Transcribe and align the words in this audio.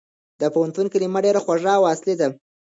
د 0.39 0.41
پوهنتون 0.53 0.85
کلمه 0.93 1.19
ډېره 1.25 1.39
خوږه 1.45 1.71
او 1.77 1.83
اصلي 1.93 2.15
ده. 2.21 2.27